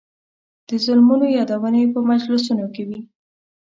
[0.67, 2.99] د ظلمونو یادونې یې په مجلسونو کې وې.